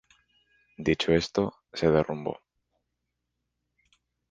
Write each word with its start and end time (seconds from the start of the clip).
Dicho 0.79 1.13
esto, 1.13 1.53
se 1.73 1.91
derrumbó. 1.91 2.39